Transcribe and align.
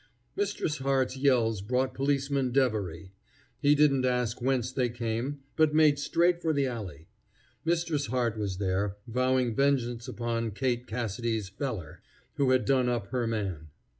Mistress 0.35 0.77
Hart's 0.79 1.15
yells 1.15 1.61
brought 1.61 1.93
Policeman 1.93 2.51
Devery. 2.51 3.11
He 3.59 3.75
didn't 3.75 4.03
ask 4.03 4.41
whence 4.41 4.71
they 4.71 4.89
came, 4.89 5.41
but 5.55 5.75
made 5.75 5.99
straight 5.99 6.41
for 6.41 6.53
the 6.53 6.65
alley. 6.65 7.07
Mistress 7.65 8.07
Hart 8.07 8.35
was 8.35 8.57
there, 8.57 8.95
vowing 9.05 9.53
vengeance 9.53 10.07
upon 10.07 10.53
"Kate 10.53 10.87
Cassidy's 10.87 11.49
feller," 11.49 12.01
who 12.37 12.49
had 12.49 12.65
done 12.65 12.89
up 12.89 13.09
her 13.09 13.27
man. 13.27 13.67